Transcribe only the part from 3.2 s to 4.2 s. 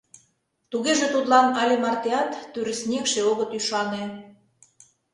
огыт ӱшане...